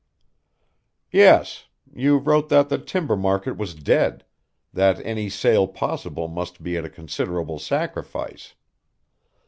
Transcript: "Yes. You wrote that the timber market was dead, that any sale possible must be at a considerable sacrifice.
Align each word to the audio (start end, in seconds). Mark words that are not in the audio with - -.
"Yes. 1.11 1.65
You 1.93 2.17
wrote 2.17 2.49
that 2.49 2.69
the 2.69 2.79
timber 2.79 3.15
market 3.15 3.55
was 3.55 3.75
dead, 3.75 4.25
that 4.73 4.99
any 5.05 5.29
sale 5.29 5.67
possible 5.67 6.27
must 6.27 6.63
be 6.63 6.75
at 6.75 6.85
a 6.85 6.89
considerable 6.89 7.59
sacrifice. 7.59 8.55